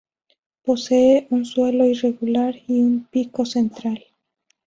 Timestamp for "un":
1.29-1.45, 2.81-3.05